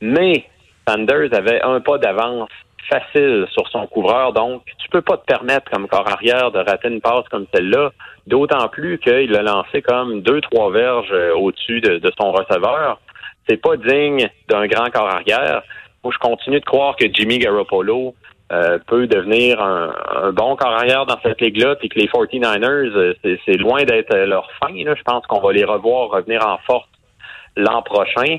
Mais 0.00 0.44
Sanders 0.90 1.32
avait 1.32 1.62
un 1.62 1.80
pas 1.80 1.98
d'avance 1.98 2.48
facile 2.88 3.46
sur 3.52 3.68
son 3.68 3.86
couvreur, 3.86 4.32
donc 4.32 4.62
tu 4.78 4.88
peux 4.90 5.02
pas 5.02 5.16
te 5.16 5.24
permettre 5.24 5.70
comme 5.70 5.86
corps 5.86 6.08
arrière 6.08 6.50
de 6.50 6.58
rater 6.58 6.88
une 6.88 7.00
passe 7.00 7.28
comme 7.30 7.46
celle-là, 7.54 7.90
d'autant 8.26 8.68
plus 8.68 8.98
qu'il 8.98 9.36
a 9.36 9.42
lancé 9.42 9.82
comme 9.82 10.22
deux, 10.22 10.40
trois 10.40 10.72
verges 10.72 11.12
euh, 11.12 11.34
au-dessus 11.34 11.80
de, 11.80 12.00
son 12.20 12.32
receveur. 12.32 13.00
C'est 13.48 13.58
pas 13.58 13.76
digne 13.76 14.28
d'un 14.48 14.66
grand 14.66 14.90
corps 14.90 15.08
arrière. 15.08 15.62
Moi, 16.02 16.12
je 16.12 16.18
continue 16.18 16.58
de 16.58 16.64
croire 16.64 16.96
que 16.96 17.06
Jimmy 17.12 17.38
Garoppolo 17.38 18.14
euh, 18.52 18.78
peut 18.86 19.06
devenir 19.06 19.62
un, 19.62 20.32
bon 20.32 20.56
corps 20.56 20.72
arrière 20.72 21.06
dans 21.06 21.20
cette 21.22 21.40
ligue-là, 21.40 21.76
puis 21.76 21.88
que 21.88 21.98
les 21.98 22.08
49ers, 22.08 22.66
euh, 22.66 23.14
c'est 23.22 23.56
loin 23.56 23.84
d'être 23.84 24.16
leur 24.16 24.50
fin. 24.60 24.74
Je 24.74 25.02
pense 25.04 25.24
qu'on 25.26 25.40
va 25.40 25.52
les 25.52 25.64
revoir 25.64 26.10
revenir 26.10 26.44
en 26.44 26.58
force 26.58 26.88
l'an 27.56 27.82
prochain. 27.82 28.38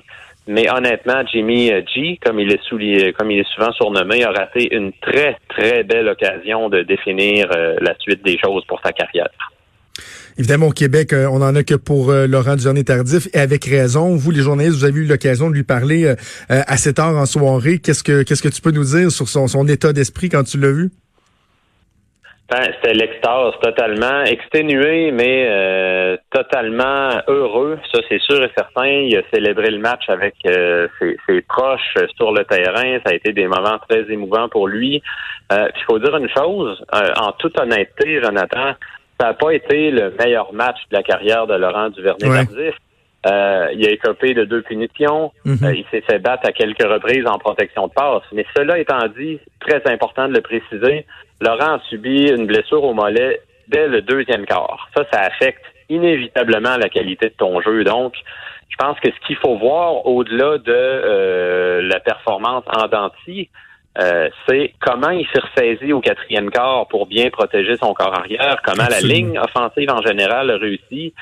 Mais 0.51 0.70
honnêtement, 0.70 1.24
Jimmy 1.31 1.72
euh, 1.72 1.81
G, 1.96 2.20
comme 2.24 2.38
il 2.38 2.51
est 2.51 2.62
souligné, 2.67 3.13
comme 3.13 3.31
il 3.31 3.39
est 3.39 3.48
souvent 3.55 3.72
surnommé, 3.72 4.25
a 4.25 4.31
raté 4.31 4.75
une 4.75 4.91
très, 5.01 5.38
très 5.48 5.84
belle 5.84 6.10
occasion 6.10 6.67
de 6.67 6.81
définir 6.81 7.48
euh, 7.55 7.77
la 7.79 7.96
suite 8.00 8.22
des 8.25 8.38
choses 8.38 8.65
pour 8.67 8.81
sa 8.84 8.91
carrière. 8.91 9.29
Évidemment, 10.38 10.67
au 10.67 10.72
Québec, 10.72 11.13
euh, 11.13 11.27
on 11.31 11.39
n'en 11.39 11.55
a 11.55 11.63
que 11.63 11.75
pour 11.75 12.12
Laurent 12.12 12.58
Duvernay-Tardif, 12.58 13.29
et 13.34 13.39
avec 13.39 13.63
raison. 13.63 14.17
Vous, 14.17 14.31
les 14.31 14.41
journalistes, 14.41 14.75
vous 14.75 14.84
avez 14.84 15.00
eu 15.00 15.05
l'occasion 15.05 15.50
de 15.50 15.55
lui 15.55 15.63
parler 15.63 16.13
assez 16.50 16.93
tard 16.93 17.15
en 17.15 17.25
soirée. 17.25 17.79
Qu'est-ce 17.79 18.03
que 18.03 18.24
qu'est-ce 18.24 18.43
que 18.43 18.50
tu 18.50 18.62
peux 18.62 18.72
nous 18.72 18.84
dire 18.84 19.10
sur 19.10 19.29
son 19.29 19.67
état 19.67 19.93
d'esprit 19.93 20.27
quand 20.27 20.43
tu 20.43 20.58
l'as 20.60 20.72
vu? 20.72 20.89
Ben, 22.51 22.63
c'était 22.75 22.93
l'extase 22.93 23.53
totalement 23.62 24.25
exténué, 24.25 25.12
mais 25.12 25.48
euh, 25.50 26.17
totalement 26.31 27.22
heureux. 27.29 27.79
Ça, 27.93 28.01
c'est 28.10 28.20
sûr 28.20 28.43
et 28.43 28.51
certain. 28.58 28.88
Il 28.88 29.15
a 29.15 29.22
célébré 29.34 29.72
le 29.72 29.79
match 29.79 30.03
avec 30.10 30.36
euh, 30.46 30.89
ses, 31.00 31.41
proches 31.43 31.96
sur 32.17 32.34
le 32.34 32.43
terrain. 32.43 33.00
Ça 33.05 33.12
a 33.12 33.13
été 33.13 33.31
des 33.31 33.48
moments 33.48 33.79
très 33.88 34.01
émouvants 34.12 34.50
pour 34.50 34.67
lui. 34.67 35.01
Euh, 35.53 35.70
il 35.74 35.84
faut 35.86 35.98
dire 36.00 36.13
une 36.17 36.27
chose, 36.27 36.84
en 36.91 37.31
toute 37.39 37.58
honnêteté, 37.58 38.22
Jonathan, 38.22 38.74
ça 39.17 39.27
n'a 39.27 39.34
pas 39.34 39.51
été 39.51 39.89
le 39.89 40.13
meilleur 40.20 40.51
match 40.51 40.79
de 40.91 40.98
la 40.98 41.03
carrière 41.03 41.48
de 41.48 41.53
Laurent 41.53 41.89
Duvernay-Tardif. 41.89 42.75
il 43.25 43.88
a 43.88 43.91
écopé 43.91 44.34
de 44.34 44.43
deux 44.43 44.62
punitions. 44.62 45.31
Mm-hmm. 45.46 45.74
il 45.74 45.86
s'est 45.89 46.01
fait 46.01 46.20
battre 46.20 46.50
à 46.50 46.51
quelques 46.51 46.84
reprises 46.84 47.25
en 47.25 47.39
protection 47.39 47.88
de 47.88 47.93
passe. 47.93 48.24
Mais 48.34 48.46
cela 48.58 48.77
étant 48.77 49.08
dit, 49.17 49.39
très 49.62 49.81
important 49.86 50.27
de 50.27 50.34
le 50.34 50.41
préciser, 50.41 51.05
Laurent 51.42 51.76
a 51.76 51.80
subi 51.90 52.30
une 52.30 52.46
blessure 52.46 52.84
au 52.84 52.94
mollet 52.94 53.42
dès 53.68 53.88
le 53.88 54.02
deuxième 54.02 54.46
quart. 54.46 54.90
Ça, 54.96 55.04
ça 55.12 55.22
affecte 55.22 55.64
inévitablement 55.90 56.78
la 56.78 56.88
qualité 56.88 57.30
de 57.30 57.34
ton 57.34 57.62
jeu. 57.62 57.84
Donc, 57.84 58.14
je 58.70 58.78
pense 58.78 59.00
que 59.00 59.10
ce 59.10 59.28
qu'il 59.28 59.36
faut 59.38 59.58
voir 59.58 60.06
au-delà 60.06 60.58
de 60.58 60.72
euh, 60.74 61.82
la 61.82 62.00
performance 62.00 62.64
en 62.68 62.88
denti, 62.88 63.50
euh, 64.00 64.30
c'est 64.48 64.74
comment 64.80 65.10
il 65.10 65.28
s'est 65.34 65.42
ressaisi 65.42 65.92
au 65.92 66.00
quatrième 66.00 66.50
quart 66.50 66.88
pour 66.88 67.08
bien 67.08 67.30
protéger 67.30 67.76
son 67.76 67.94
corps 67.94 68.18
arrière, 68.18 68.62
comment 68.64 68.88
la 68.90 69.02
ligne 69.02 69.38
offensive 69.38 69.90
en 69.92 70.02
général 70.02 70.50
a 70.50 70.58
réussi, 70.58 71.14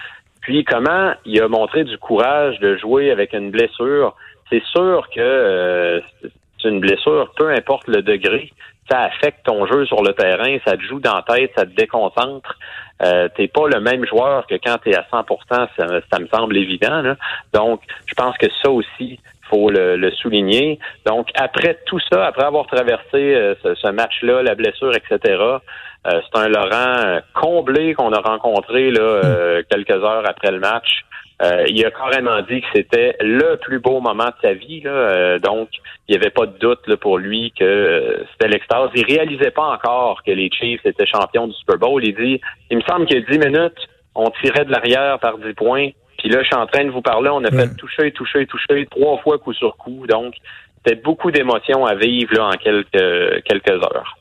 puis 0.41 0.63
comment 0.63 1.13
il 1.25 1.41
a 1.41 1.47
montré 1.47 1.83
du 1.83 1.97
courage 1.97 2.59
de 2.59 2.77
jouer 2.77 3.09
avec 3.09 3.33
une 3.33 3.49
blessure. 3.49 4.15
C'est 4.51 4.63
sûr 4.65 5.07
que 5.13 5.19
euh, 5.19 5.99
c'est 6.21 6.69
une 6.69 6.79
blessure, 6.79 7.31
peu 7.35 7.49
importe 7.49 7.87
le 7.87 8.03
degré, 8.03 8.51
ça 8.89 9.01
affecte 9.01 9.45
ton 9.45 9.65
jeu 9.65 9.85
sur 9.85 10.03
le 10.03 10.13
terrain, 10.13 10.57
ça 10.65 10.75
te 10.75 10.81
joue 10.81 10.99
dans 10.99 11.15
la 11.15 11.21
tête, 11.21 11.51
ça 11.55 11.65
te 11.65 11.71
déconcentre. 11.71 12.57
Euh, 13.01 13.29
t'es 13.35 13.47
pas 13.47 13.67
le 13.67 13.79
même 13.79 14.05
joueur 14.05 14.45
que 14.47 14.55
quand 14.55 14.77
tu 14.83 14.89
es 14.89 14.95
à 14.95 15.05
100 15.09 15.25
ça, 15.49 15.69
ça 15.77 16.19
me 16.19 16.27
semble 16.27 16.57
évident. 16.57 17.15
Donc, 17.53 17.81
je 18.05 18.13
pense 18.13 18.37
que 18.37 18.47
ça 18.61 18.69
aussi, 18.69 19.19
faut 19.49 19.69
le, 19.69 20.11
souligner. 20.11 20.79
Donc, 21.05 21.29
après 21.35 21.79
tout 21.85 21.99
ça, 22.11 22.25
après 22.25 22.43
avoir 22.43 22.67
traversé 22.67 23.15
euh, 23.15 23.55
ce, 23.63 23.91
match-là, 23.91 24.43
la 24.43 24.55
blessure, 24.55 24.93
etc., 24.95 25.19
euh, 25.35 25.59
c'est 26.03 26.39
un 26.39 26.47
Laurent 26.47 27.19
comblé 27.33 27.93
qu'on 27.93 28.13
a 28.13 28.21
rencontré 28.21 28.89
là, 28.91 29.01
euh, 29.01 29.63
quelques 29.69 29.91
heures 29.91 30.23
après 30.25 30.51
le 30.51 30.59
match. 30.59 31.03
Euh, 31.41 31.63
il 31.69 31.85
a 31.85 31.91
carrément 31.91 32.41
dit 32.41 32.59
que 32.59 32.67
c'était 32.73 33.15
le 33.21 33.55
plus 33.55 33.79
beau 33.79 34.01
moment 34.01 34.25
de 34.25 34.33
sa 34.41 34.53
vie. 34.53 34.81
Là, 34.81 34.91
euh, 34.91 35.39
donc, 35.39 35.69
il 36.07 36.11
n'y 36.11 36.17
avait 36.17 36.31
pas 36.31 36.45
de 36.45 36.57
doute 36.57 36.85
là, 36.87 36.97
pour 36.97 37.17
lui 37.17 37.53
que 37.57 37.63
euh, 37.63 38.23
c'était 38.31 38.49
l'extase. 38.49 38.89
Il 38.95 39.05
réalisait 39.05 39.51
pas 39.51 39.73
encore 39.73 40.21
que 40.23 40.31
les 40.31 40.49
Chiefs 40.51 40.85
étaient 40.85 41.05
champions 41.05 41.47
du 41.47 41.53
Super 41.53 41.77
Bowl. 41.77 42.03
Il 42.03 42.13
dit, 42.15 42.41
il 42.69 42.77
me 42.77 42.81
semble 42.81 43.05
qu'il 43.05 43.19
y 43.19 43.23
a 43.23 43.25
10 43.25 43.39
minutes, 43.39 43.87
on 44.15 44.29
tirait 44.43 44.65
de 44.65 44.71
l'arrière 44.71 45.17
par 45.19 45.37
10 45.37 45.53
points. 45.53 45.89
Puis 46.17 46.27
là, 46.27 46.39
je 46.41 46.47
suis 46.47 46.55
en 46.55 46.67
train 46.67 46.83
de 46.83 46.89
vous 46.89 47.01
parler, 47.01 47.29
on 47.29 47.43
a 47.45 47.51
fait 47.51 47.73
toucher, 47.77 48.11
toucher, 48.11 48.45
toucher, 48.45 48.85
trois 48.91 49.17
fois 49.19 49.37
coup 49.37 49.53
sur 49.53 49.77
coup. 49.77 50.05
Donc, 50.07 50.35
c'était 50.83 50.99
beaucoup 50.99 51.31
d'émotions 51.31 51.85
à 51.85 51.95
vivre 51.95 52.33
là, 52.35 52.47
en 52.47 52.57
quelques, 52.57 53.43
quelques 53.45 53.69
heures. 53.69 54.18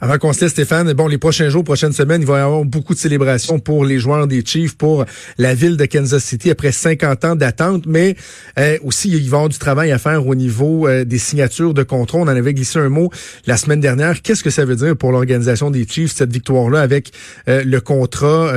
Avant 0.00 0.18
qu'on 0.18 0.32
se 0.32 0.42
laisse, 0.42 0.52
Stéphane, 0.52 0.92
bon, 0.92 1.08
les 1.08 1.18
prochains 1.18 1.48
jours, 1.48 1.64
prochaines 1.64 1.92
semaines, 1.92 2.22
il 2.22 2.26
va 2.26 2.38
y 2.38 2.40
avoir 2.40 2.64
beaucoup 2.64 2.94
de 2.94 2.98
célébrations 2.98 3.58
pour 3.58 3.84
les 3.84 3.98
joueurs 3.98 4.26
des 4.26 4.44
Chiefs, 4.44 4.76
pour 4.76 5.04
la 5.38 5.54
ville 5.54 5.76
de 5.76 5.84
Kansas 5.84 6.22
City 6.24 6.50
après 6.50 6.72
50 6.72 7.24
ans 7.24 7.36
d'attente, 7.36 7.84
mais 7.86 8.16
euh, 8.58 8.78
aussi, 8.82 9.08
il 9.08 9.18
va 9.18 9.22
y 9.22 9.26
avoir 9.26 9.48
du 9.48 9.58
travail 9.58 9.92
à 9.92 9.98
faire 9.98 10.26
au 10.26 10.34
niveau 10.34 10.86
euh, 10.86 11.04
des 11.04 11.18
signatures 11.18 11.74
de 11.74 11.82
contrat. 11.82 12.18
On 12.18 12.22
en 12.22 12.28
avait 12.28 12.54
glissé 12.54 12.78
un 12.78 12.88
mot 12.88 13.10
la 13.46 13.56
semaine 13.56 13.80
dernière. 13.80 14.22
Qu'est-ce 14.22 14.42
que 14.42 14.50
ça 14.50 14.64
veut 14.64 14.76
dire 14.76 14.96
pour 14.96 15.12
l'organisation 15.12 15.70
des 15.70 15.86
Chiefs, 15.86 16.12
cette 16.12 16.32
victoire-là, 16.32 16.80
avec 16.80 17.12
euh, 17.48 17.62
le 17.64 17.80
contrat 17.80 18.52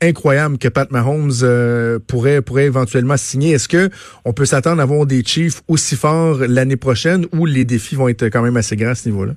incroyable 0.00 0.58
que 0.58 0.68
Pat 0.68 0.90
Mahomes 0.90 2.00
pourrait, 2.06 2.42
pourrait 2.42 2.64
éventuellement 2.64 3.16
signer? 3.16 3.52
Est-ce 3.52 3.68
que 3.68 3.90
on 4.24 4.32
peut 4.32 4.44
s'attendre 4.44 4.80
à 4.80 4.84
avoir 4.84 5.06
des 5.06 5.22
Chiefs 5.24 5.62
aussi 5.68 5.96
forts 5.96 6.38
l'année 6.40 6.76
prochaine 6.76 7.26
ou 7.32 7.46
les 7.46 7.64
défis 7.64 7.94
vont 7.94 8.08
être 8.08 8.26
quand 8.26 8.42
même 8.42 8.56
assez 8.56 8.76
grands 8.76 8.90
à 8.90 8.94
ce 8.94 9.08
niveau-là? 9.08 9.34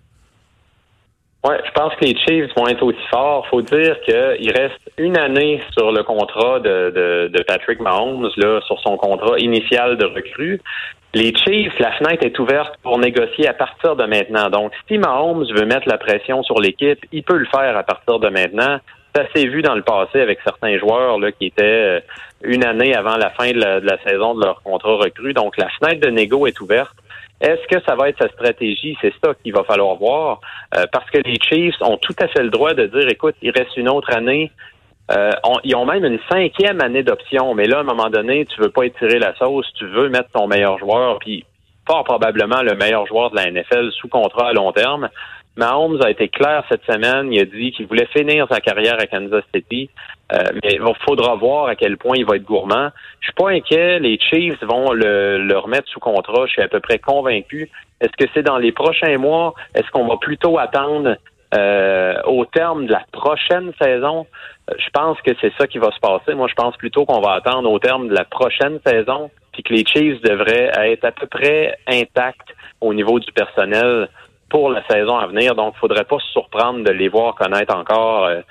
Oui, 1.44 1.56
je 1.66 1.72
pense 1.72 1.96
que 1.96 2.06
les 2.06 2.16
Chiefs 2.16 2.52
vont 2.56 2.68
être 2.68 2.84
aussi 2.84 3.00
forts. 3.10 3.48
faut 3.48 3.64
dire 3.64 4.00
qu'il 4.02 4.52
reste 4.52 4.80
une 5.00 5.18
année 5.18 5.60
sur 5.76 5.92
le 5.92 6.04
contrat 6.04 6.60
de, 6.60 7.30
de, 7.34 7.44
Patrick 7.44 7.80
Mahomes, 7.80 8.30
là, 8.38 8.62
sur 8.62 8.80
son 8.82 8.96
contrat 8.96 9.40
initial 9.40 9.98
de 9.98 10.06
recrue. 10.06 10.62
Les 11.16 11.34
Chiefs, 11.36 11.78
la 11.80 11.94
fenêtre 11.94 12.24
est 12.24 12.38
ouverte 12.38 12.76
pour 12.84 13.00
négocier 13.00 13.48
à 13.48 13.54
partir 13.54 13.96
de 13.96 14.06
maintenant. 14.06 14.50
Donc, 14.52 14.72
si 14.88 15.00
Mahomes 15.00 15.46
veut 15.52 15.66
mettre 15.66 15.90
la 15.90 15.98
pression 15.98 16.44
sur 16.44 16.60
l'équipe, 16.62 17.04
il 17.12 17.24
peut 17.24 17.38
le 17.38 17.48
faire 17.48 17.76
à 17.76 17.84
partir 17.84 18.20
de 18.20 18.30
maintenant. 18.30 18.78
Ça 19.16 19.24
s'est 19.36 19.48
vu 19.48 19.64
dans 19.64 19.76
le 19.76 19.82
passé 19.82 20.22
avec 20.22 20.40
certains 20.44 20.78
joueurs 20.78 21.18
là, 21.18 21.32
qui 21.32 21.48
étaient 21.48 21.64
euh, 21.64 22.00
une 22.44 22.64
année 22.64 22.96
avant 22.96 23.18
la 23.18 23.32
fin 23.32 23.52
de 23.52 23.60
la, 23.60 23.82
de 23.82 23.86
la 23.86 23.98
saison 24.04 24.36
de 24.36 24.46
leur 24.46 24.62
contrat 24.62 24.96
recru. 24.96 25.34
Donc, 25.34 25.58
la 25.58 25.70
fenêtre 25.70 26.02
de 26.02 26.12
négo 26.12 26.46
est 26.46 26.62
ouverte. 26.62 26.94
Est-ce 27.42 27.68
que 27.68 27.84
ça 27.88 27.96
va 27.96 28.10
être 28.10 28.22
sa 28.22 28.30
stratégie? 28.30 28.96
C'est 29.02 29.14
ça 29.24 29.34
qu'il 29.34 29.54
va 29.54 29.64
falloir 29.64 29.96
voir. 29.96 30.42
Euh, 30.78 30.86
parce 30.92 31.10
que 31.10 31.18
les 31.18 31.38
Chiefs 31.42 31.76
ont 31.82 31.98
tout 31.98 32.16
à 32.20 32.28
fait 32.28 32.44
le 32.44 32.50
droit 32.50 32.74
de 32.74 32.86
dire, 32.86 33.10
écoute, 33.10 33.36
il 33.42 33.50
reste 33.52 33.76
une 33.78 33.90
autre 33.90 34.16
année. 34.16 34.52
Euh, 35.12 35.32
ils 35.64 35.76
ont 35.76 35.86
même 35.86 36.06
une 36.06 36.20
cinquième 36.32 36.82
année 36.82 37.02
d'option. 37.02 37.56
Mais 37.56 37.66
là, 37.66 37.78
à 37.78 37.82
un 37.82 37.84
moment 37.84 38.10
donné, 38.10 38.46
tu 38.46 38.62
veux 38.62 38.70
pas 38.70 38.86
étirer 38.86 39.18
la 39.18 39.36
sauce, 39.36 39.66
tu 39.78 39.88
veux 39.88 40.10
mettre 40.10 40.30
ton 40.32 40.48
meilleur 40.48 40.78
joueur, 40.78 41.18
puis 41.20 41.44
fort 41.88 42.04
probablement 42.04 42.62
le 42.62 42.76
meilleur 42.76 43.08
joueur 43.08 43.32
de 43.32 43.38
la 43.38 43.50
NFL 43.50 43.92
sous 43.94 44.08
contrat 44.08 44.50
à 44.50 44.54
long 44.54 44.72
terme. 44.72 45.10
Mahomes 45.58 46.02
a 46.02 46.10
été 46.10 46.30
clair 46.30 46.64
cette 46.70 46.84
semaine. 46.86 47.32
Il 47.32 47.40
a 47.42 47.46
dit 47.46 47.72
qu'il 47.72 47.86
voulait 47.88 48.08
finir 48.08 48.48
sa 48.50 48.62
carrière 48.62 48.96
à 49.00 49.06
Kansas 49.06 49.44
City, 49.54 49.90
euh, 50.32 50.38
mais 50.64 50.76
il 50.76 50.82
faudra 51.06 51.36
voir 51.36 51.68
à 51.68 51.76
quel 51.76 51.98
point 51.98 52.16
il 52.18 52.26
va 52.26 52.38
être 52.38 52.44
gourmand. 52.44 52.90
Je 53.20 53.28
suis 53.28 53.34
pas 53.34 53.50
inquiet. 53.50 54.00
Les 54.00 54.18
Chiefs 54.20 54.64
vont 54.64 54.94
le, 54.94 55.58
remettre 55.58 55.90
sous 55.90 56.00
contrat. 56.00 56.46
Je 56.46 56.54
suis 56.54 56.62
à 56.62 56.70
peu 56.70 56.80
près 56.80 57.00
convaincu. 57.00 57.70
Est-ce 58.00 58.14
que 58.18 58.30
c'est 58.34 58.44
dans 58.44 58.58
les 58.58 58.72
prochains 58.72 59.18
mois? 59.18 59.54
Est-ce 59.76 59.90
qu'on 59.92 60.08
va 60.08 60.18
plutôt 60.18 60.58
attendre 60.58 61.18
euh, 61.54 62.16
au 62.26 62.46
terme 62.46 62.86
de 62.86 62.94
la 62.94 63.04
prochaine 63.12 63.74
saison? 63.80 64.26
Euh, 64.70 64.74
je 64.78 64.90
pense 64.92 65.20
que 65.22 65.32
c'est 65.42 65.54
ça 65.58 65.68
qui 65.68 65.80
va 65.80 65.92
se 65.92 66.00
passer. 66.00 66.34
Moi, 66.34 66.48
je 66.48 66.56
pense 66.56 66.78
plutôt 66.78 67.06
qu'on 67.06 67.20
va 67.20 67.34
attendre 67.34 67.70
au 67.70 67.80
terme 67.80 68.08
de 68.08 68.14
la 68.14 68.24
prochaine 68.24 68.80
saison, 68.86 69.30
puis 69.52 69.64
que 69.64 69.74
les 69.74 69.86
Chiefs 69.86 70.22
devraient 70.22 70.72
être 70.78 71.04
à 71.04 71.12
peu 71.12 71.28
près 71.28 71.78
intacts 71.88 72.56
au 72.80 72.94
niveau 72.94 73.20
du 73.20 73.32
personnel 73.34 74.08
pour 74.52 74.70
la 74.70 74.86
saison 74.86 75.18
à 75.18 75.26
venir. 75.28 75.56
Donc, 75.56 75.74
il 75.78 75.80
faudrait 75.80 76.04
pas 76.04 76.20
se 76.20 76.28
surprendre 76.34 76.84
de 76.84 76.92
les 76.92 77.08
voir 77.08 77.34
connaître 77.36 77.76
encore 77.76 78.26
euh, 78.26 78.42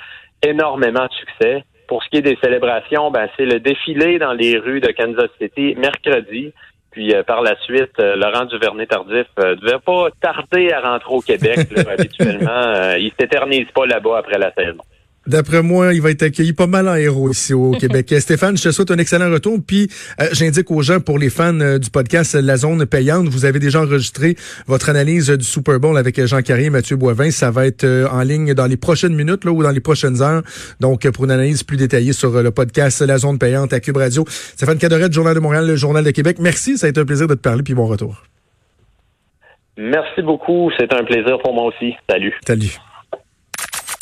énormément 0.42 1.06
de 1.06 1.12
succès. 1.12 1.62
Pour 1.86 2.02
ce 2.02 2.08
qui 2.08 2.16
est 2.16 2.22
des 2.22 2.38
célébrations, 2.42 3.10
ben, 3.10 3.28
c'est 3.36 3.44
le 3.44 3.60
défilé 3.60 4.18
dans 4.18 4.32
les 4.32 4.58
rues 4.58 4.80
de 4.80 4.90
Kansas 4.92 5.30
City 5.40 5.76
mercredi. 5.76 6.52
Puis 6.90 7.14
euh, 7.14 7.22
par 7.22 7.42
la 7.42 7.54
suite, 7.60 7.92
euh, 8.00 8.16
Laurent 8.16 8.46
Duvernay-Tardif 8.46 9.26
ne 9.38 9.54
devait 9.54 9.78
pas 9.84 10.08
tarder 10.20 10.72
à 10.72 10.80
rentrer 10.80 11.14
au 11.14 11.20
Québec 11.20 11.58
habituellement. 11.86 12.94
il 12.98 13.12
s'éternise 13.20 13.68
pas 13.74 13.86
là-bas 13.86 14.18
après 14.18 14.38
la 14.38 14.52
saison. 14.54 14.82
D'après 15.30 15.62
moi, 15.62 15.94
il 15.94 16.02
va 16.02 16.10
être 16.10 16.24
accueilli 16.24 16.52
pas 16.52 16.66
mal 16.66 16.88
en 16.88 16.96
héros 16.96 17.30
ici 17.30 17.54
au 17.54 17.70
Québec. 17.70 18.12
Stéphane, 18.18 18.56
je 18.56 18.64
te 18.64 18.70
souhaite 18.72 18.90
un 18.90 18.98
excellent 18.98 19.30
retour. 19.30 19.60
Puis 19.64 19.88
euh, 20.20 20.26
j'indique 20.32 20.68
aux 20.72 20.82
gens, 20.82 20.98
pour 20.98 21.20
les 21.20 21.30
fans 21.30 21.60
euh, 21.60 21.78
du 21.78 21.88
podcast 21.88 22.34
La 22.34 22.56
Zone 22.56 22.84
Payante, 22.84 23.28
vous 23.28 23.44
avez 23.44 23.60
déjà 23.60 23.80
enregistré 23.80 24.34
votre 24.66 24.88
analyse 24.88 25.30
du 25.30 25.44
Super 25.44 25.78
Bowl 25.78 25.96
avec 25.96 26.20
Jean 26.26 26.42
Carrier 26.42 26.66
et 26.66 26.70
Mathieu 26.70 26.96
Boivin. 26.96 27.30
Ça 27.30 27.52
va 27.52 27.66
être 27.66 27.84
euh, 27.84 28.08
en 28.10 28.22
ligne 28.22 28.54
dans 28.54 28.66
les 28.66 28.76
prochaines 28.76 29.14
minutes 29.14 29.44
là, 29.44 29.52
ou 29.52 29.62
dans 29.62 29.70
les 29.70 29.78
prochaines 29.78 30.20
heures. 30.20 30.42
Donc, 30.80 31.08
pour 31.10 31.26
une 31.26 31.30
analyse 31.30 31.62
plus 31.62 31.76
détaillée 31.76 32.12
sur 32.12 32.42
le 32.42 32.50
podcast 32.50 33.00
La 33.00 33.18
Zone 33.18 33.38
Payante 33.38 33.72
à 33.72 33.78
Cube 33.78 33.98
Radio. 33.98 34.24
Stéphane 34.28 34.78
Cadoret, 34.78 35.12
Journal 35.12 35.36
de 35.36 35.40
Montréal, 35.40 35.64
le 35.64 35.76
Journal 35.76 36.02
de 36.02 36.10
Québec. 36.10 36.38
Merci, 36.40 36.76
ça 36.76 36.88
a 36.88 36.90
été 36.90 36.98
un 36.98 37.04
plaisir 37.04 37.28
de 37.28 37.34
te 37.34 37.40
parler, 37.40 37.62
puis 37.62 37.74
bon 37.74 37.86
retour. 37.86 38.24
Merci 39.76 40.22
beaucoup, 40.22 40.72
c'est 40.76 40.92
un 40.92 41.04
plaisir 41.04 41.38
pour 41.38 41.54
moi 41.54 41.66
aussi. 41.66 41.94
Salut. 42.10 42.34
Salut. 42.44 42.80